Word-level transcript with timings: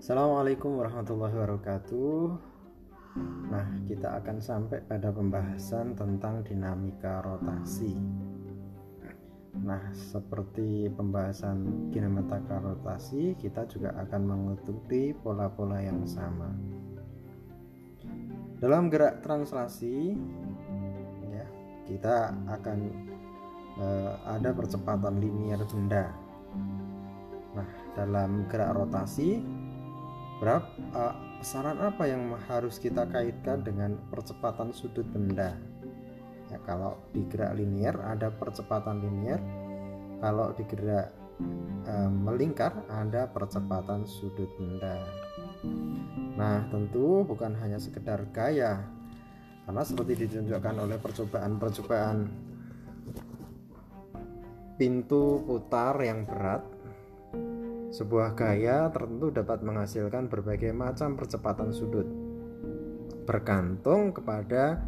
Assalamualaikum 0.00 0.80
warahmatullahi 0.80 1.36
wabarakatuh. 1.36 2.24
Nah, 3.52 3.68
kita 3.84 4.16
akan 4.16 4.40
sampai 4.40 4.80
pada 4.88 5.12
pembahasan 5.12 5.92
tentang 5.92 6.40
dinamika 6.40 7.20
rotasi. 7.20 8.00
Nah, 9.60 9.92
seperti 9.92 10.88
pembahasan 10.88 11.92
kinematika 11.92 12.64
rotasi, 12.64 13.36
kita 13.36 13.68
juga 13.68 13.92
akan 14.00 14.22
mengikuti 14.24 15.12
pola-pola 15.12 15.84
yang 15.84 16.08
sama. 16.08 16.48
Dalam 18.56 18.88
gerak 18.88 19.20
translasi, 19.20 20.16
ya, 21.28 21.44
kita 21.84 22.32
akan 22.48 22.78
eh, 23.76 24.12
ada 24.32 24.48
percepatan 24.56 25.20
linier 25.20 25.60
benda. 25.68 26.08
Nah, 27.52 27.68
dalam 27.92 28.48
gerak 28.48 28.80
rotasi, 28.80 29.60
berapa 30.40 30.66
uh, 30.96 31.14
besaran 31.38 31.76
apa 31.78 32.08
yang 32.08 32.32
harus 32.48 32.80
kita 32.80 33.04
kaitkan 33.08 33.60
dengan 33.60 34.00
percepatan 34.08 34.72
sudut 34.72 35.04
benda? 35.12 35.56
ya 36.50 36.58
kalau 36.66 36.98
di 37.14 37.22
gerak 37.30 37.54
linier 37.54 37.94
ada 38.02 38.28
percepatan 38.34 38.98
linier 38.98 39.38
kalau 40.18 40.50
di 40.52 40.66
gerak 40.66 41.14
e, 41.86 41.94
melingkar 42.10 42.84
ada 42.90 43.30
percepatan 43.30 44.04
sudut 44.04 44.50
benda 44.58 44.98
nah 46.34 46.66
tentu 46.68 47.22
bukan 47.22 47.54
hanya 47.54 47.78
sekedar 47.78 48.26
gaya 48.34 48.82
karena 49.64 49.82
seperti 49.86 50.26
ditunjukkan 50.26 50.76
oleh 50.82 50.98
percobaan-percobaan 50.98 52.18
pintu 54.74 55.44
putar 55.46 55.94
yang 56.02 56.26
berat 56.26 56.64
sebuah 57.90 58.38
gaya 58.38 58.86
tertentu 58.94 59.34
dapat 59.34 59.66
menghasilkan 59.66 60.30
berbagai 60.30 60.70
macam 60.70 61.18
percepatan 61.18 61.74
sudut 61.74 62.30
bergantung 63.30 64.10
kepada 64.10 64.82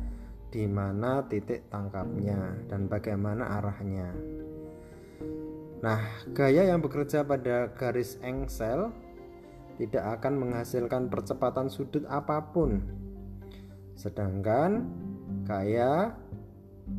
di 0.50 0.67
mana 0.67 1.22
titik 1.31 1.70
tangkapnya 1.70 2.67
dan 2.67 2.91
bagaimana 2.91 3.62
arahnya. 3.62 4.11
Nah, 5.78 6.03
gaya 6.34 6.67
yang 6.67 6.83
bekerja 6.83 7.22
pada 7.22 7.70
garis 7.70 8.19
engsel 8.19 8.91
tidak 9.78 10.19
akan 10.19 10.42
menghasilkan 10.42 11.06
percepatan 11.06 11.70
sudut 11.70 12.03
apa 12.11 12.50
pun. 12.50 12.83
Sedangkan 13.94 14.91
gaya 15.47 16.19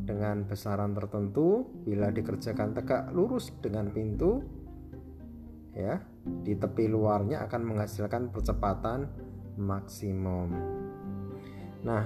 dengan 0.08 0.48
besaran 0.48 0.96
tertentu 0.96 1.68
bila 1.84 2.08
dikerjakan 2.08 2.72
tegak 2.72 3.12
lurus 3.12 3.52
dengan 3.60 3.92
pintu 3.92 4.40
ya, 5.74 6.00
di 6.24 6.54
tepi 6.54 6.86
luarnya 6.88 7.44
akan 7.44 7.62
menghasilkan 7.74 8.30
percepatan 8.30 9.10
maksimum. 9.58 10.48
Nah, 11.84 12.04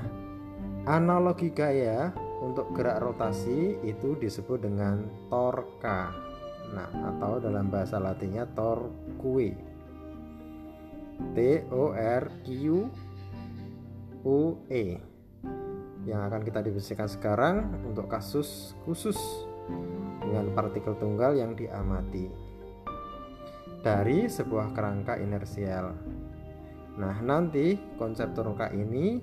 Analogi 0.89 1.53
gaya 1.53 2.11
untuk 2.41 2.73
gerak 2.73 3.05
rotasi 3.05 3.77
itu 3.85 4.17
disebut 4.17 4.65
dengan 4.65 5.05
torka. 5.29 6.13
Nah, 6.73 6.89
atau 7.15 7.41
dalam 7.41 7.69
bahasa 7.69 8.01
latinnya 8.01 8.49
torque. 8.57 9.53
T 11.35 11.39
O 11.75 11.93
R 11.93 12.25
Q 12.47 12.49
U 14.25 14.41
E. 14.71 14.85
Yang 16.09 16.21
akan 16.31 16.41
kita 16.47 16.61
diskusikan 16.65 17.09
sekarang 17.11 17.57
untuk 17.85 18.09
kasus 18.09 18.73
khusus 18.87 19.19
dengan 20.25 20.49
partikel 20.57 20.97
tunggal 20.97 21.37
yang 21.37 21.53
diamati 21.53 22.48
dari 23.83 24.27
sebuah 24.27 24.75
kerangka 24.75 25.19
inersial. 25.19 25.95
Nah, 26.99 27.17
nanti 27.23 27.79
konsep 27.95 28.35
torka 28.35 28.75
ini 28.75 29.23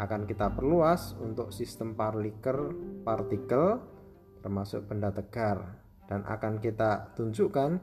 akan 0.00 0.24
kita 0.24 0.54
perluas 0.56 1.12
untuk 1.20 1.52
sistem 1.52 1.92
partikel 1.92 2.72
partikel 3.04 3.82
termasuk 4.40 4.88
benda 4.88 5.12
tegar 5.12 5.76
dan 6.08 6.24
akan 6.24 6.56
kita 6.56 7.12
tunjukkan 7.12 7.76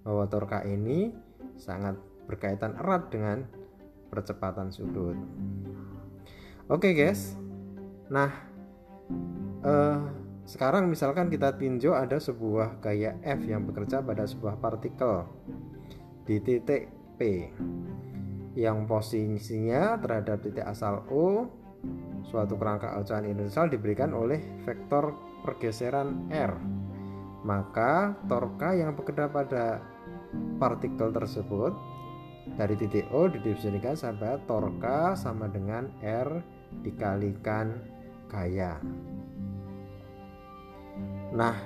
bahwa 0.00 0.24
torka 0.32 0.64
ini 0.64 1.12
sangat 1.60 2.00
berkaitan 2.24 2.72
erat 2.80 3.12
dengan 3.12 3.44
percepatan 4.08 4.72
sudut. 4.72 5.16
Oke 6.72 6.96
guys, 6.96 7.36
nah 8.08 8.32
eh, 9.64 10.00
sekarang 10.48 10.88
misalkan 10.88 11.28
kita 11.28 11.60
tinjau 11.60 11.92
ada 11.92 12.16
sebuah 12.16 12.80
gaya 12.80 13.20
F 13.20 13.44
yang 13.44 13.68
bekerja 13.68 14.00
pada 14.00 14.24
sebuah 14.24 14.56
partikel 14.56 15.28
di 16.24 16.40
titik 16.40 16.88
P. 17.20 17.52
Yang 18.56 18.78
posisinya 18.88 20.00
terhadap 20.00 20.40
titik 20.40 20.64
asal 20.64 21.04
O 21.12 21.52
suatu 22.24 22.56
kerangka 22.56 22.96
ocehan 22.96 23.28
universal 23.28 23.68
diberikan 23.68 24.16
oleh 24.16 24.40
vektor 24.64 25.12
pergeseran 25.44 26.32
R. 26.32 26.56
Maka 27.44 28.16
torka 28.24 28.72
yang 28.72 28.96
bekerja 28.96 29.28
pada 29.28 29.84
partikel 30.56 31.12
tersebut 31.12 31.76
dari 32.56 32.72
titik 32.80 33.04
O 33.12 33.28
didefinisikan 33.28 34.00
sampai 34.00 34.40
torka 34.48 35.12
sama 35.12 35.44
dengan 35.52 35.92
R 36.00 36.40
dikalikan 36.80 37.84
gaya 38.32 38.80
nah 41.32 41.56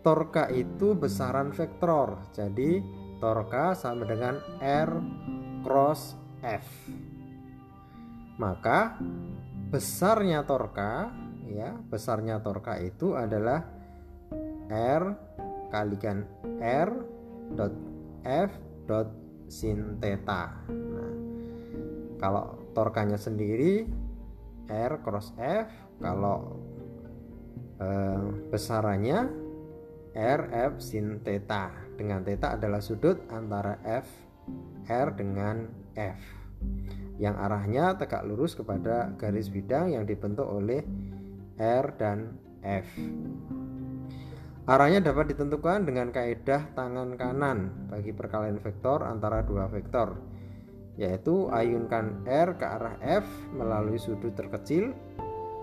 torka 0.00 0.48
itu 0.48 0.96
besaran 0.96 1.52
vektor 1.52 2.32
jadi 2.32 2.80
torka 3.20 3.76
sama 3.76 4.08
dengan 4.08 4.40
R 4.64 4.90
cross 5.60 6.16
F. 6.40 6.66
Maka 8.40 8.96
besarnya 9.68 10.48
torka 10.48 11.12
ya, 11.44 11.76
besarnya 11.76 12.40
torka 12.40 12.80
itu 12.80 13.12
adalah 13.12 13.60
R 14.72 15.04
kalikan 15.68 16.24
R 16.64 16.90
dot 17.52 17.74
F 18.24 18.50
dot 18.88 19.08
sin 19.52 20.00
theta. 20.00 20.64
Nah, 20.72 21.12
kalau 22.16 22.56
torkanya 22.72 23.20
sendiri 23.20 23.84
R 24.72 24.92
cross 25.04 25.36
F, 25.36 25.68
kalau 26.00 26.56
eh, 27.80 28.24
besarannya 28.52 29.18
R 30.14 30.42
F 30.52 30.84
sin 30.84 31.24
theta 31.24 31.72
dengan 31.96 32.22
theta 32.22 32.54
adalah 32.54 32.84
sudut 32.84 33.24
antara 33.32 33.80
F 33.82 34.06
R 34.86 35.08
dengan 35.16 35.64
F 35.96 36.20
yang 37.20 37.36
arahnya 37.36 37.96
tegak 37.96 38.24
lurus 38.24 38.56
kepada 38.56 39.12
garis 39.16 39.48
bidang 39.48 39.92
yang 39.96 40.04
dibentuk 40.04 40.44
oleh 40.44 40.84
R 41.60 41.86
dan 41.96 42.36
F. 42.60 42.88
Arahnya 44.68 45.00
dapat 45.02 45.34
ditentukan 45.34 45.82
dengan 45.88 46.12
kaedah 46.14 46.72
tangan 46.76 47.16
kanan 47.18 47.88
bagi 47.90 48.12
perkalian 48.14 48.60
vektor 48.60 49.02
antara 49.02 49.42
dua 49.42 49.66
vektor, 49.66 50.20
yaitu 50.94 51.48
ayunkan 51.50 52.22
R 52.28 52.54
ke 52.54 52.66
arah 52.68 52.96
F 53.02 53.26
melalui 53.56 53.98
sudut 53.98 54.36
terkecil 54.36 54.94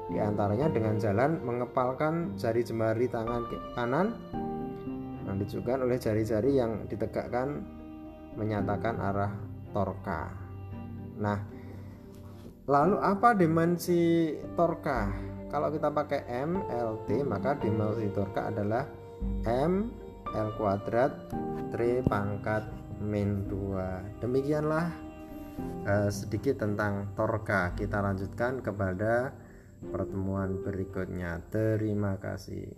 di 0.08 0.18
antaranya 0.24 0.72
dengan 0.72 0.96
jalan 0.96 1.44
mengepalkan 1.44 2.40
jari 2.40 2.64
jemari 2.64 3.12
tangan 3.12 3.44
kanan 3.76 4.16
yang 5.28 5.36
ditunjukkan 5.36 5.84
oleh 5.84 5.98
jari-jari 6.00 6.52
yang 6.56 6.88
ditegakkan 6.88 7.68
menyatakan 8.40 8.96
arah 9.04 9.34
torka. 9.76 10.32
Nah, 11.20 11.44
lalu 12.72 12.96
apa 13.04 13.36
dimensi 13.36 14.32
torka? 14.56 15.12
Kalau 15.52 15.72
kita 15.72 15.92
pakai 15.92 16.24
M 16.28 16.64
LT 16.72 17.28
maka 17.28 17.60
dimensi 17.60 18.08
torka 18.16 18.48
adalah 18.48 18.88
M 19.44 19.92
L 20.32 20.50
kuadrat 20.56 21.12
3 21.76 22.08
pangkat 22.08 22.64
min 23.04 23.48
2. 23.52 24.24
Demikianlah 24.24 24.88
uh, 25.88 26.10
sedikit 26.12 26.64
tentang 26.64 27.12
torka. 27.16 27.76
Kita 27.76 28.00
lanjutkan 28.04 28.60
kepada 28.64 29.32
pertemuan 29.92 30.60
berikutnya. 30.62 31.42
Terima 31.50 32.18
kasih. 32.18 32.72